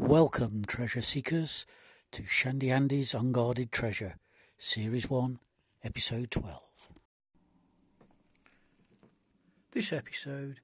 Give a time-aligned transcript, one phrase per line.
[0.00, 1.66] Welcome, treasure seekers,
[2.12, 4.16] to Shandy Andy's Unguarded Treasure,
[4.56, 5.38] Series 1,
[5.84, 6.88] Episode 12.
[9.72, 10.60] This episode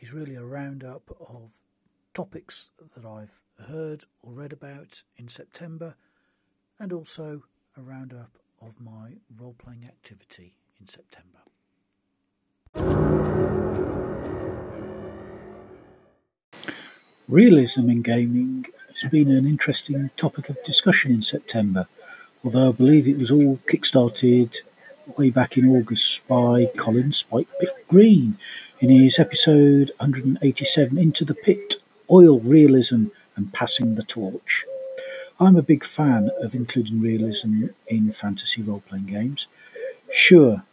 [0.00, 1.60] is really a roundup of
[2.14, 5.94] topics that I've heard or read about in September
[6.78, 7.42] and also
[7.76, 11.40] a roundup of my role playing activity in September.
[17.30, 18.66] Realism in gaming
[19.00, 21.86] has been an interesting topic of discussion in September,
[22.42, 24.56] although I believe it was all kick-started
[25.16, 28.36] way back in August by Colin Spike Pit Green
[28.80, 31.74] in his episode 187 Into the Pit
[32.10, 33.04] Oil, Realism
[33.36, 34.64] and Passing the Torch.
[35.38, 39.46] I'm a big fan of including realism in fantasy role playing games.
[40.12, 40.64] Sure,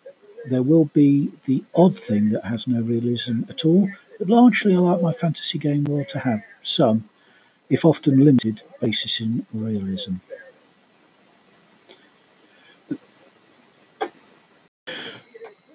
[0.49, 5.02] there will be the odd thing that has no realism at all, largely I like
[5.02, 7.05] my fantasy game world to have some,
[7.70, 10.16] if often limited, basis in realism.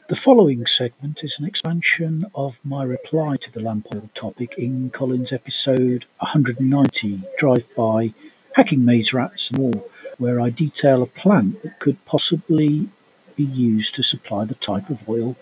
[0.08, 4.90] The following segment is an expansion of my reply to the lamp oil topic in
[4.90, 8.12] Colin's episode 190, Drive By,
[8.54, 9.84] Hacking Maze Rats and More,
[10.18, 12.90] where I detail a plant that could possibly
[13.36, 15.36] be used to supply the type of oil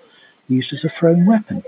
[0.49, 1.65] used as a thrown weapon.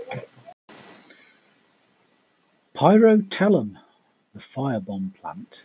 [2.83, 3.79] Pyrotelum,
[4.35, 5.61] the firebomb plant.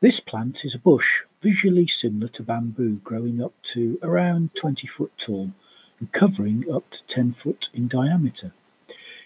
[0.00, 5.12] This plant is a bush visually similar to bamboo growing up to around 20 foot
[5.18, 5.50] tall
[5.98, 8.54] and covering up to 10 foot in diameter.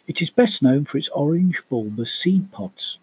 [0.08, 2.98] It is best known for its orange bulbous seed pods.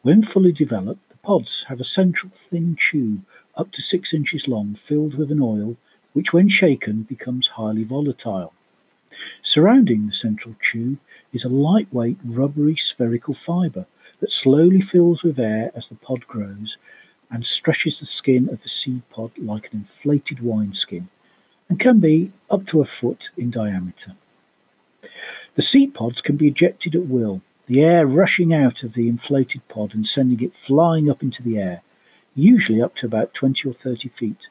[0.00, 3.22] When fully developed, the pods have a central thin tube
[3.54, 5.76] up to 6 inches long filled with an oil
[6.14, 8.54] which when shaken becomes highly volatile.
[9.42, 10.98] Surrounding the central tube
[11.32, 13.86] is a lightweight rubbery spherical fibre
[14.20, 16.76] that slowly fills with air as the pod grows
[17.30, 21.08] and stretches the skin of the seed pod like an inflated wineskin
[21.68, 24.14] and can be up to a foot in diameter.
[25.54, 29.66] The seed pods can be ejected at will, the air rushing out of the inflated
[29.68, 31.82] pod and sending it flying up into the air,
[32.34, 34.48] usually up to about 20 or 30 feet.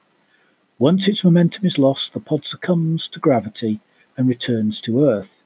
[0.77, 3.81] Once its momentum is lost, the pod succumbs to gravity
[4.15, 5.38] and returns to Earth.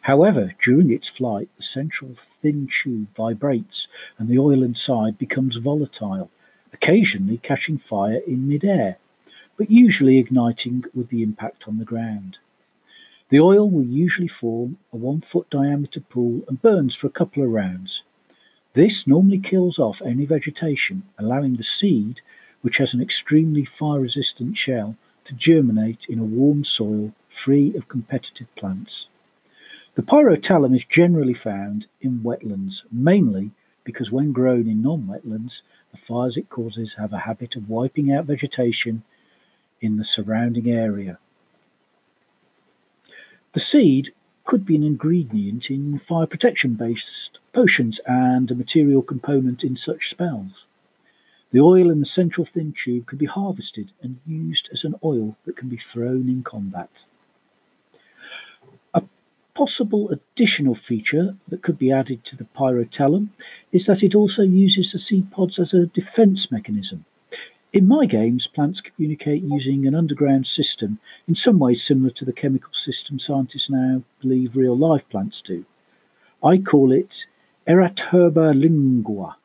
[0.00, 3.86] However, during its flight, the central thin tube vibrates
[4.18, 6.30] and the oil inside becomes volatile,
[6.72, 8.96] occasionally catching fire in midair,
[9.56, 12.38] but usually igniting with the impact on the ground.
[13.28, 17.42] The oil will usually form a one foot diameter pool and burns for a couple
[17.42, 18.02] of rounds.
[18.74, 22.20] This normally kills off any vegetation, allowing the seed,
[22.62, 27.88] which has an extremely fire resistant shell, to germinate in a warm soil free of
[27.88, 29.06] competitive plants.
[29.94, 33.50] The pyrotelum is generally found in wetlands, mainly
[33.84, 35.60] because when grown in non-wetlands,
[35.90, 39.02] the fires it causes have a habit of wiping out vegetation
[39.82, 41.18] in the surrounding area.
[43.52, 44.14] The seed
[44.44, 50.08] could be an ingredient in fire protection based potions and a material component in such
[50.08, 50.64] spells.
[51.50, 55.36] The oil in the central thin tube could be harvested and used as an oil
[55.44, 56.88] that can be thrown in combat
[59.54, 63.28] possible additional feature that could be added to the pyrotelum
[63.70, 67.04] is that it also uses the seed pods as a defense mechanism.
[67.72, 72.32] In my games, plants communicate using an underground system, in some ways similar to the
[72.32, 75.64] chemical system scientists now believe real life plants do.
[76.42, 77.26] I call it
[77.66, 79.36] Eratherba lingua.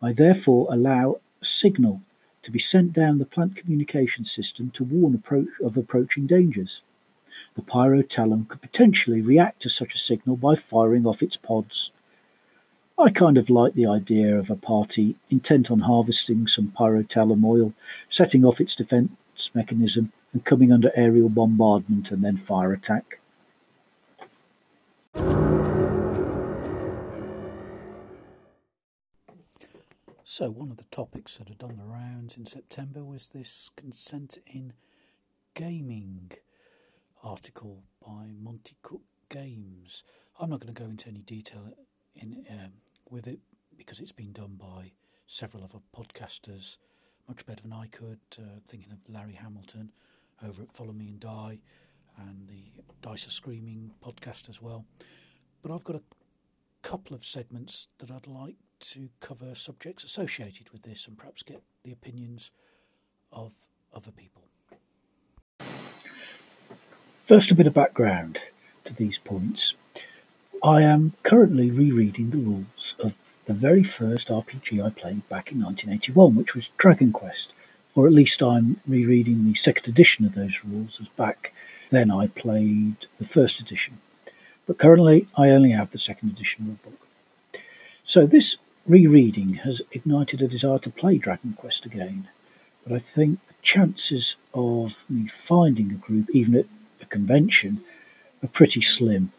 [0.00, 2.02] I therefore allow a signal
[2.42, 6.80] to be sent down the plant communication system to warn approach of approaching dangers.
[7.58, 11.90] The pyrotelum could potentially react to such a signal by firing off its pods.
[12.96, 17.74] I kind of like the idea of a party intent on harvesting some pyrotelum oil,
[18.10, 19.10] setting off its defense
[19.54, 23.18] mechanism, and coming under aerial bombardment and then fire attack.
[30.22, 34.38] So, one of the topics that had done the rounds in September was this consent
[34.46, 34.74] in
[35.54, 36.30] gaming
[37.22, 40.04] article by Monte Cook Games.
[40.38, 41.72] I'm not going to go into any detail
[42.14, 42.72] in um,
[43.10, 43.40] with it
[43.76, 44.92] because it's been done by
[45.26, 46.76] several other podcasters
[47.28, 48.20] much better than I could.
[48.38, 49.92] Uh, thinking of Larry Hamilton
[50.44, 51.60] over at Follow Me and Die,
[52.16, 54.84] and the Dice Are Screaming podcast as well.
[55.62, 56.02] But I've got a
[56.82, 61.62] couple of segments that I'd like to cover subjects associated with this and perhaps get
[61.84, 62.52] the opinions
[63.32, 63.52] of
[63.92, 64.44] other people.
[67.28, 68.38] First, a bit of background
[68.86, 69.74] to these points.
[70.64, 73.12] I am currently rereading the rules of
[73.44, 77.52] the very first RPG I played back in 1981, which was Dragon Quest,
[77.94, 81.52] or at least I'm rereading the second edition of those rules, as back
[81.90, 83.98] then I played the first edition.
[84.66, 87.60] But currently I only have the second edition rulebook.
[88.06, 92.28] So this rereading has ignited a desire to play Dragon Quest again,
[92.86, 96.64] but I think the chances of me finding a group, even at
[97.10, 97.82] convention,
[98.42, 99.32] are pretty slim.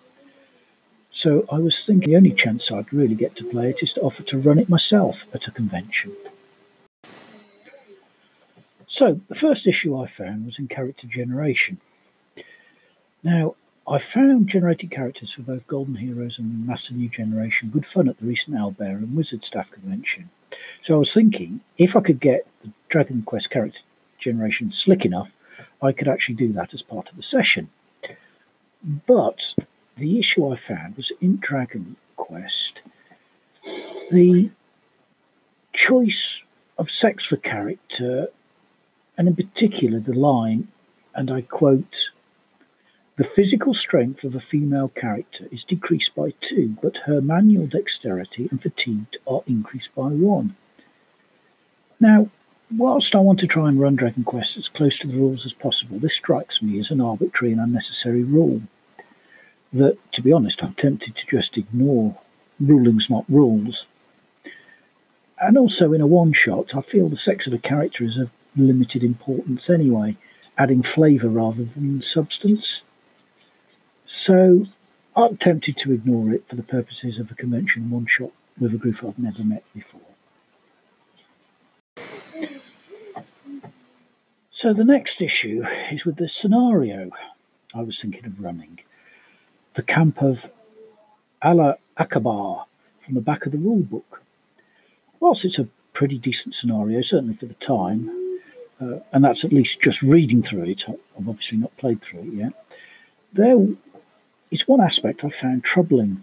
[1.11, 4.01] So I was thinking the only chance I'd really get to play it is to
[4.01, 6.15] offer to run it myself at a convention.
[8.87, 11.79] So the first issue I found was in character generation.
[13.23, 13.55] Now,
[13.87, 18.07] I found generating characters for both Golden Heroes and Masks A New Generation good fun
[18.07, 20.29] at the recent Owlbear and Wizard Staff convention.
[20.83, 23.79] So I was thinking if I could get the Dragon Quest character
[24.19, 25.31] generation slick enough,
[25.81, 27.69] I could actually do that as part of the session.
[29.07, 29.53] But
[29.97, 32.81] the issue I found was in Dragon Quest,
[34.11, 34.49] the
[35.73, 36.39] choice
[36.77, 38.27] of sex for character,
[39.17, 40.69] and in particular the line,
[41.13, 42.09] and I quote,
[43.17, 48.47] the physical strength of a female character is decreased by two, but her manual dexterity
[48.49, 50.55] and fatigue are increased by one.
[51.99, 52.29] Now,
[52.75, 55.53] whilst I want to try and run Dragon Quest as close to the rules as
[55.53, 58.61] possible, this strikes me as an arbitrary and unnecessary rule
[59.73, 62.17] that, to be honest, I'm tempted to just ignore.
[62.59, 63.85] Ruling's not rules.
[65.39, 68.29] And also, in a one shot, I feel the sex of a character is of
[68.55, 70.17] limited importance anyway,
[70.57, 72.81] adding flavour rather than substance.
[74.05, 74.65] So,
[75.15, 78.77] I'm tempted to ignore it for the purposes of a convention one shot with a
[78.77, 80.08] group I've never met before.
[84.59, 87.11] So, the next issue is with the scenario
[87.73, 88.81] I was thinking of running
[89.75, 90.39] the camp of
[91.41, 92.65] Allah Akbar
[93.05, 94.21] from the back of the rule book.
[95.21, 98.09] Whilst it's a pretty decent scenario, certainly for the time,
[98.81, 102.33] uh, and that's at least just reading through it, I've obviously not played through it
[102.33, 102.65] yet,
[103.31, 103.65] there
[104.51, 106.21] is one aspect I found troubling,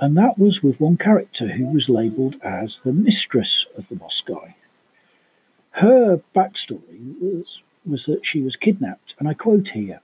[0.00, 4.56] and that was with one character who was labelled as the mistress of the guy.
[5.78, 10.00] Her backstory was, was that she was kidnapped, and I quote here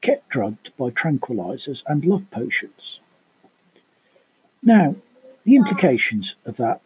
[0.00, 3.00] kept drugged by tranquilizers and love potions.
[4.62, 4.94] Now,
[5.42, 6.82] the implications of that,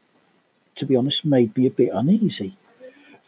[0.76, 2.56] to be honest, made me a bit uneasy.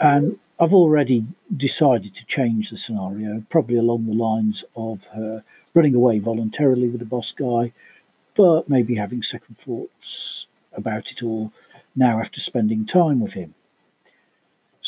[0.00, 5.94] And I've already decided to change the scenario, probably along the lines of her running
[5.94, 7.72] away voluntarily with the boss guy,
[8.34, 11.52] but maybe having second thoughts about it all
[11.94, 13.54] now after spending time with him.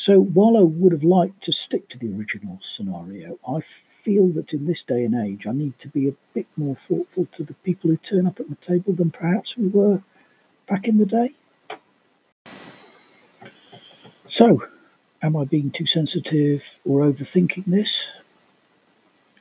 [0.05, 3.63] So while I would have liked to stick to the original scenario, I
[4.05, 7.27] feel that in this day and age, I need to be a bit more thoughtful
[7.35, 10.03] to the people who turn up at my table than perhaps we were
[10.69, 11.33] back in the day.
[14.29, 14.67] So,
[15.23, 18.09] am I being too sensitive or overthinking this?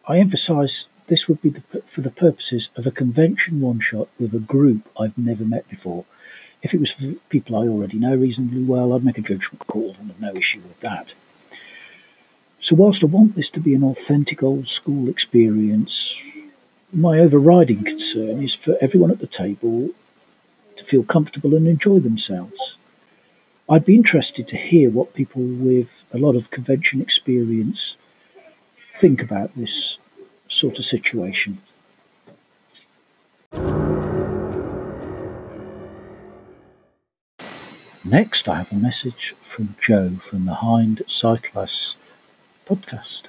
[0.07, 4.33] I emphasise this would be the, for the purposes of a convention one shot with
[4.33, 6.05] a group I've never met before.
[6.63, 9.95] If it was for people I already know reasonably well, I'd make a judgment call
[9.99, 11.13] and have no issue with that.
[12.61, 16.15] So, whilst I want this to be an authentic old school experience,
[16.93, 19.89] my overriding concern is for everyone at the table
[20.77, 22.77] to feel comfortable and enjoy themselves.
[23.69, 27.97] I'd be interested to hear what people with a lot of convention experience
[28.99, 29.97] think about this
[30.47, 31.59] sort of situation.
[38.05, 41.95] Next, I have a message from Joe from the Hind Sightless
[42.67, 43.27] podcast.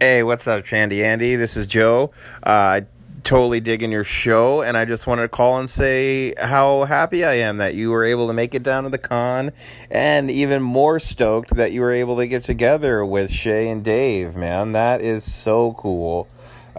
[0.00, 1.36] Hey, what's up, Shandy Andy?
[1.36, 2.10] This is Joe.
[2.42, 2.80] Uh,
[3.22, 7.34] totally digging your show, and I just wanted to call and say how happy I
[7.34, 9.52] am that you were able to make it down to the con,
[9.88, 14.34] and even more stoked that you were able to get together with Shay and Dave.
[14.34, 16.26] Man, that is so cool.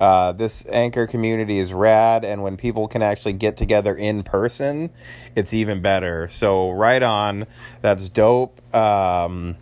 [0.02, 4.90] Uh, this anchor community is rad, and when people can actually get together in person,
[5.36, 6.28] it's even better.
[6.28, 7.46] So, right on.
[7.82, 8.60] That's dope.
[8.74, 9.58] Um,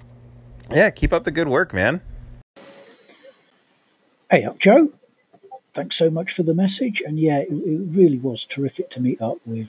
[0.72, 2.00] yeah, keep up the good work, man.
[4.32, 4.94] Hey up, Joe.
[5.74, 7.04] Thanks so much for the message.
[7.06, 9.68] And yeah, it, it really was terrific to meet up with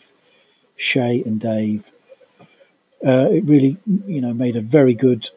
[0.77, 1.83] Shay and Dave.
[3.05, 5.31] Uh, it really, you know, made a very good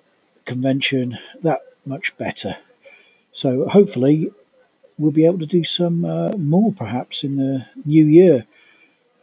[0.45, 1.17] convention.
[1.41, 2.57] That much better.
[3.31, 4.31] So hopefully,
[4.97, 8.45] we'll be able to do some uh, more perhaps in the new year.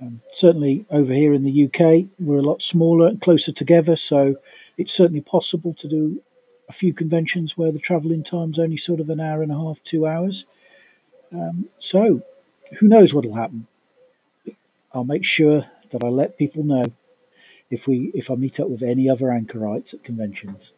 [0.00, 4.36] Um, certainly over here in the UK, we're a lot smaller and closer together, so
[4.78, 6.22] it's certainly possible to do
[6.68, 9.78] a few conventions where the travelling time's only sort of an hour and a half,
[9.84, 10.44] two hours.
[11.32, 12.22] Um, so,
[12.78, 13.66] who knows what'll happen?
[14.92, 16.84] I'll make sure that I let people know
[17.70, 20.72] if we if I meet up with any other anchorites at conventions.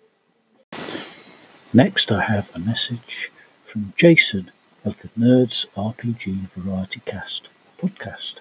[1.72, 3.30] Next, I have a message
[3.66, 4.50] from Jason
[4.84, 7.48] of the Nerds RPG Variety Cast
[7.80, 8.34] podcast.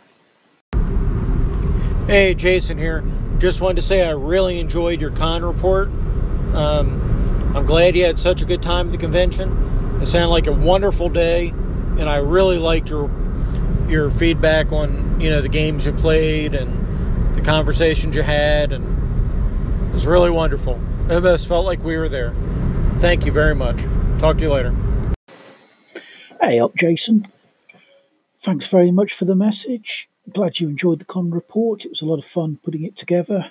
[2.07, 3.03] Hey, Jason here.
[3.38, 5.89] Just wanted to say I really enjoyed your con report.
[6.53, 10.00] Um, I'm glad you had such a good time at the convention.
[10.01, 13.10] It sounded like a wonderful day, and I really liked your
[13.88, 19.89] your feedback on you know the games you played and the conversations you had, and
[19.89, 20.79] it was really wonderful.
[21.07, 22.33] It almost felt like we were there.
[22.98, 23.83] Thank you very much.
[24.17, 24.75] Talk to you later.
[26.51, 27.29] Hey up, Jason.
[28.43, 30.10] Thanks very much for the message.
[30.34, 31.86] Glad you enjoyed the con report.
[31.86, 33.50] It was a lot of fun putting it together.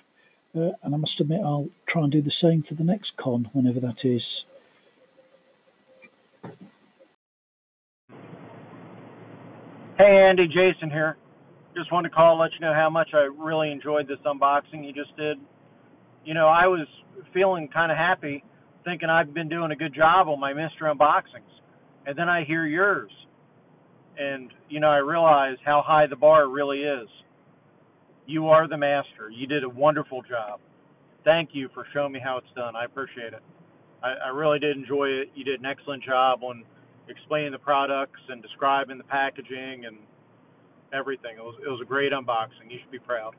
[0.54, 3.48] Uh, and I must admit, I'll try and do the same for the next con,
[3.54, 4.44] whenever that is.
[9.96, 11.16] Hey Andy, Jason here.
[11.74, 14.92] Just wanted to call let you know how much I really enjoyed this unboxing you
[14.92, 15.38] just did.
[16.26, 16.86] You know, I was
[17.32, 18.44] feeling kind of happy,
[18.84, 21.59] thinking I've been doing a good job on my mystery unboxings.
[22.10, 23.12] And then I hear yours.
[24.18, 27.08] And, you know, I realize how high the bar really is.
[28.26, 29.30] You are the master.
[29.32, 30.58] You did a wonderful job.
[31.22, 32.74] Thank you for showing me how it's done.
[32.74, 33.42] I appreciate it.
[34.02, 35.30] I, I really did enjoy it.
[35.36, 36.64] You did an excellent job on
[37.06, 39.96] explaining the products and describing the packaging and
[40.92, 41.36] everything.
[41.36, 42.70] It was it was a great unboxing.
[42.70, 43.36] You should be proud.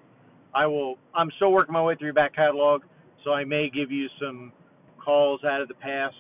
[0.56, 0.96] I will.
[1.14, 2.84] I'm still working my way through your back catalog,
[3.26, 4.54] so I may give you some
[5.04, 6.16] calls out of the past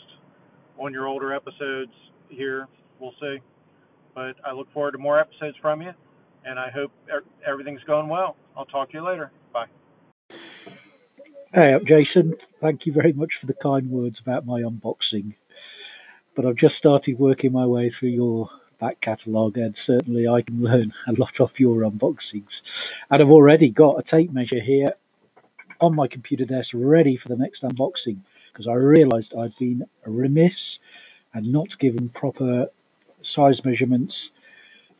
[0.77, 1.93] on your older episodes
[2.31, 2.67] here.
[2.99, 3.39] We'll see.
[4.15, 5.93] But I look forward to more episodes from you,
[6.45, 8.35] and I hope er, everything's going well.
[8.57, 9.31] I'll talk to you later.
[9.53, 9.67] Bye.
[11.53, 12.35] Hey Jason.
[12.61, 15.33] Thank you very much for the kind words about my unboxing.
[16.35, 20.61] But I've just started working my way through your back catalogue, and certainly I can
[20.61, 22.61] learn a lot off your unboxings.
[23.09, 24.89] And I've already got a tape measure here
[25.79, 28.17] on my computer desk ready for the next unboxing
[28.51, 30.79] because I realised I'd been remiss
[31.33, 32.67] and not given proper
[33.21, 34.29] size measurements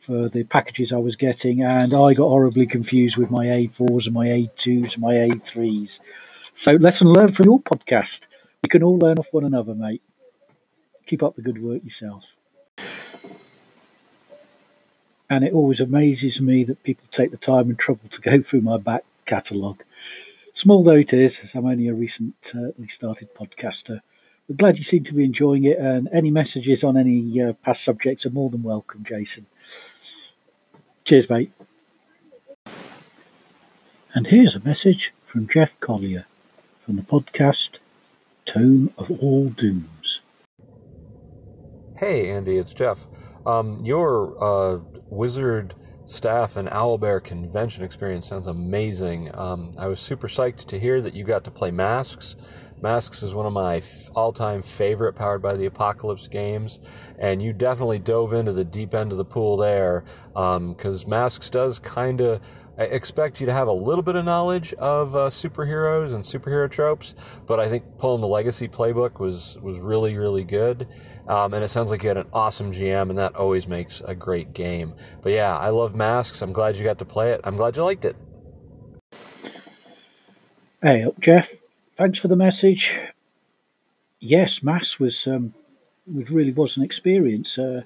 [0.06, 4.14] for the packages I was getting, and I got horribly confused with my A4s and
[4.14, 6.00] my A2s and my A3s.
[6.56, 8.20] So, lesson learned from your podcast.
[8.62, 10.02] We can all learn off one another, mate.
[11.06, 12.24] Keep up the good work yourself.
[15.30, 18.60] And it always amazes me that people take the time and trouble to go through
[18.60, 19.82] my back catalogue.
[20.54, 24.00] Small though it is, as I'm only a recently started podcaster,
[24.48, 27.84] we're glad you seem to be enjoying it, and any messages on any uh, past
[27.84, 29.46] subjects are more than welcome, Jason.
[31.04, 31.52] Cheers, mate.
[34.14, 36.26] And here's a message from Jeff Collier
[36.84, 37.78] from the podcast
[38.44, 40.20] Tome of All Dooms.
[41.96, 43.06] Hey, Andy, it's Jeff.
[43.46, 49.30] Um, your uh, wizard staff and Owlbear convention experience sounds amazing.
[49.34, 52.36] Um, I was super psyched to hear that you got to play Masks
[52.82, 53.80] Masks is one of my
[54.14, 56.80] all time favorite Powered by the Apocalypse games,
[57.18, 61.48] and you definitely dove into the deep end of the pool there because um, Masks
[61.48, 62.40] does kind of
[62.78, 67.14] expect you to have a little bit of knowledge of uh, superheroes and superhero tropes,
[67.46, 70.88] but I think pulling the Legacy playbook was, was really, really good.
[71.28, 74.14] Um, and it sounds like you had an awesome GM, and that always makes a
[74.14, 74.94] great game.
[75.20, 76.42] But yeah, I love Masks.
[76.42, 77.40] I'm glad you got to play it.
[77.44, 78.16] I'm glad you liked it.
[80.82, 81.46] Hey, Jeff
[81.96, 82.98] thanks for the message.
[84.20, 85.54] Yes, Masks was um,
[86.06, 87.58] really was an experience.
[87.58, 87.82] Uh,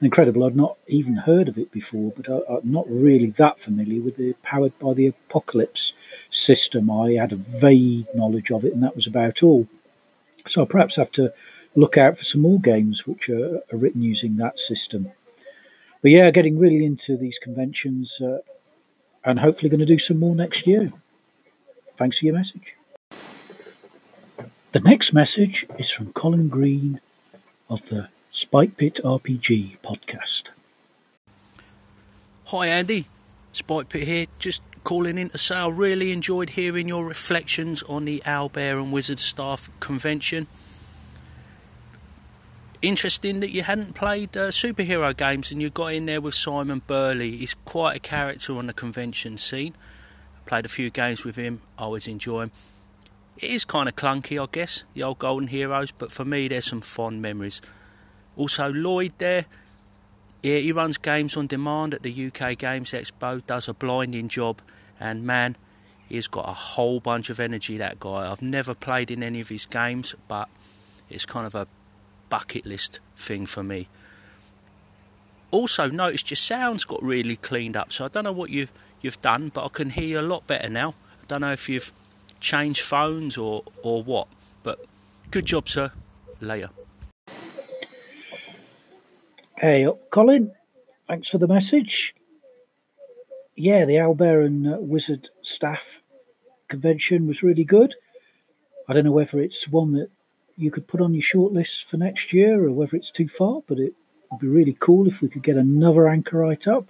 [0.00, 0.44] incredible.
[0.44, 4.16] I'd not even heard of it before, but I, I'm not really that familiar with
[4.16, 5.92] the powered by the apocalypse
[6.30, 6.90] system.
[6.90, 9.66] I had a vague knowledge of it, and that was about all.
[10.48, 11.32] So I perhaps have to
[11.74, 15.10] look out for some more games which are, are written using that system.
[16.00, 18.38] But yeah, getting really into these conventions, uh,
[19.24, 20.92] and hopefully going to do some more next year.
[21.98, 22.77] Thanks for your message.
[24.70, 27.00] The next message is from Colin Green
[27.70, 30.42] of the Spike Pit RPG podcast.
[32.44, 33.06] Hi Andy,
[33.52, 34.26] Spike Pit here.
[34.38, 38.92] Just calling in to say I really enjoyed hearing your reflections on the Owlbear and
[38.92, 40.46] Wizard Staff convention.
[42.82, 46.82] Interesting that you hadn't played uh, superhero games and you got in there with Simon
[46.86, 47.38] Burley.
[47.38, 49.74] He's quite a character on the convention scene.
[50.36, 51.62] I played a few games with him.
[51.78, 52.52] I always enjoy him.
[53.38, 56.66] It is kind of clunky, I guess, the old Golden Heroes, but for me, there's
[56.66, 57.60] some fond memories.
[58.36, 59.44] Also, Lloyd there,
[60.42, 64.60] yeah, he runs games on demand at the UK Games Expo, does a blinding job,
[64.98, 65.56] and man,
[66.08, 68.28] he's got a whole bunch of energy, that guy.
[68.28, 70.48] I've never played in any of his games, but
[71.08, 71.68] it's kind of a
[72.30, 73.86] bucket list thing for me.
[75.52, 79.20] Also, noticed your sound's got really cleaned up, so I don't know what you've, you've
[79.22, 80.94] done, but I can hear you a lot better now.
[81.22, 81.92] I don't know if you've
[82.40, 84.28] changed phones or, or what,
[84.62, 84.84] but
[85.30, 85.92] good job, sir.
[86.40, 86.70] Later.
[89.58, 90.52] Hey, Colin.
[91.08, 92.14] Thanks for the message.
[93.56, 95.82] Yeah, the Owlbear and uh, Wizard staff
[96.68, 97.94] convention was really good.
[98.88, 100.10] I don't know whether it's one that
[100.56, 103.78] you could put on your shortlist for next year or whether it's too far, but
[103.78, 103.94] it
[104.30, 106.86] would be really cool if we could get another anchorite up.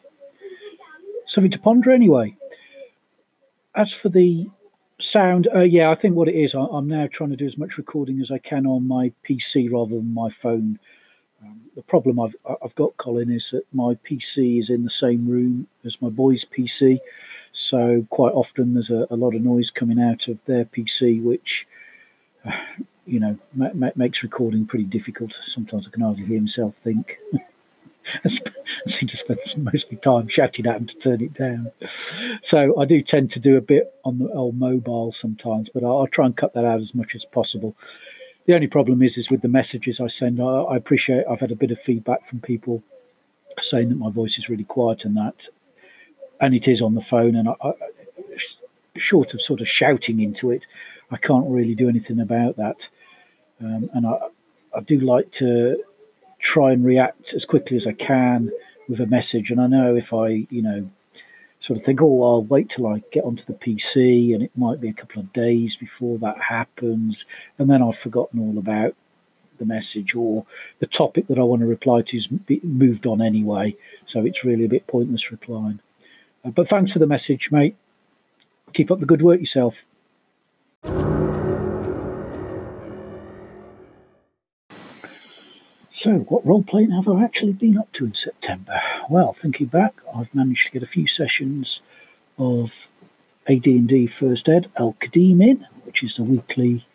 [1.27, 2.37] Something to ponder anyway.
[3.75, 4.51] As for the
[5.01, 7.59] sound, uh, yeah, I think what it is, I, am now trying to do as
[7.59, 10.79] much recording as I can on my PC rather than my phone
[11.43, 15.29] um, the problem I've I've got, Colin, is that my PC is in the same
[15.29, 16.99] room as my boy's PC,
[17.53, 21.67] so quite often there's a, a lot of noise coming out of their PC, which
[22.45, 22.51] uh,
[23.07, 25.33] you know ma- ma- makes recording pretty difficult.
[25.47, 27.19] Sometimes I can hardly hear himself think.
[28.25, 28.29] I
[28.91, 29.39] seem to spend
[29.73, 31.71] most of time shouting at them to turn it down.
[32.43, 35.99] So I do tend to do a bit on the old mobile sometimes, but I'll,
[35.99, 37.75] I'll try and cut that out as much as possible
[38.49, 40.41] the only problem is is with the messages I send.
[40.41, 42.83] I, I, appreciate I've had a bit of feedback from people
[43.61, 45.35] saying that my voice is really quiet and that,
[46.41, 47.37] and it is on the phone.
[47.37, 47.73] And I, I,
[48.97, 50.63] short of sort of shouting into it,
[51.11, 52.89] I can't really do anything about that.
[53.61, 54.19] Um, and I,
[54.75, 55.85] I do like to
[56.49, 58.51] try and react as quickly as I can
[58.89, 59.51] with a message.
[59.51, 60.89] And I know if I, you know,
[61.61, 64.81] sort of think, oh, I'll wait till I get onto the PC, and it might
[64.81, 67.27] be a couple of days before that happens,
[67.59, 68.95] and then I've forgotten all about
[69.59, 70.47] the message or
[70.79, 72.29] the topic that I want to reply to is
[72.63, 73.77] moved on anyway,
[74.07, 75.81] so it's really a bit pointless replying.
[76.45, 77.77] Uh, but thanks for the message, mate.
[78.73, 79.75] Keep up the good work yourself.
[85.99, 88.81] So, what role playing have I actually been up to in September?
[89.11, 91.81] Well, thinking back, I've managed to get a few sessions
[92.39, 92.71] of
[93.49, 96.87] AD&D First Ed Al Qadim in, which is the weekly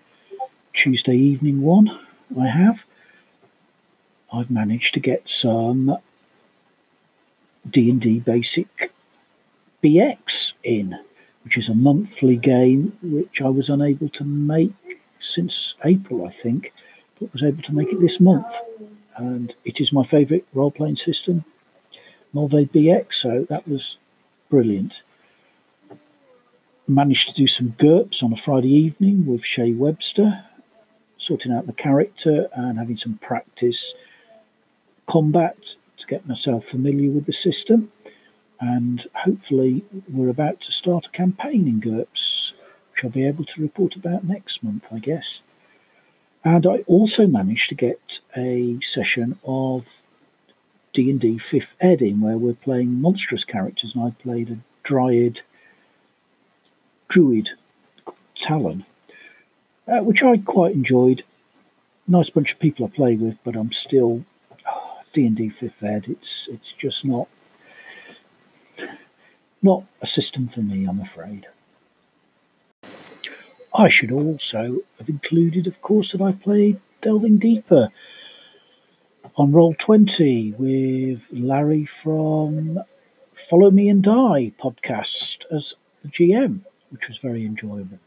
[0.73, 1.99] Tuesday evening one
[2.39, 2.85] I have.
[4.31, 5.97] I've managed to get some
[7.69, 8.89] D&D Basic
[9.83, 10.97] BX in,
[11.43, 14.71] which is a monthly game which I was unable to make
[15.19, 16.71] since April, I think,
[17.19, 18.47] but was able to make it this month
[19.15, 21.45] and it is my favourite role playing system,
[22.33, 23.13] Moldvay BX.
[23.13, 23.97] So that was
[24.49, 25.01] brilliant.
[26.87, 30.43] Managed to do some GURPS on a Friday evening with Shay Webster,
[31.17, 33.93] sorting out the character and having some practice
[35.07, 35.57] combat
[35.97, 37.91] to get myself familiar with the system.
[38.59, 42.53] And hopefully, we're about to start a campaign in GURPS,
[42.91, 45.41] which I'll be able to report about next month, I guess.
[46.43, 49.85] And I also managed to get a session of
[50.93, 55.41] D&D 5th Ed in where we're playing monstrous characters and I played a dryad
[57.07, 57.49] druid
[58.35, 58.85] Talon,
[59.87, 61.23] uh, which I quite enjoyed.
[62.07, 64.25] Nice bunch of people I play with, but I'm still
[65.13, 66.05] D&D 5th Ed.
[66.09, 67.27] It's it's just not
[69.61, 71.47] not a system for me, I'm afraid.
[73.75, 77.89] I should also have included, of course, that I played Delving Deeper
[79.35, 82.79] on Roll20 with Larry from
[83.49, 87.97] Follow Me and Die podcast as the GM, which was very enjoyable.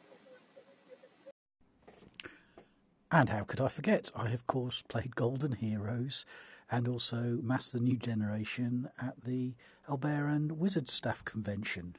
[3.11, 4.11] And how could I forget?
[4.15, 6.25] I, of course, played Golden Heroes
[6.71, 9.55] and also Masks the New Generation at the
[9.89, 11.97] Owlbear and Wizard Staff Convention.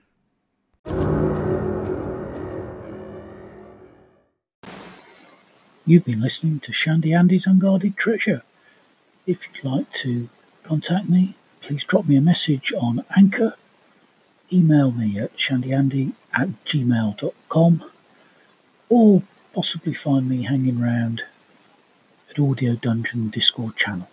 [5.90, 8.44] You've been listening to Shandy Andy's Unguarded Treasure.
[9.26, 10.28] If you'd like to
[10.64, 13.56] contact me, please drop me a message on Anchor,
[14.52, 17.86] email me at shandyandy at gmail.com,
[18.90, 19.24] or
[19.54, 21.22] possibly find me hanging around
[22.30, 24.10] at Audio Dungeon Discord channel.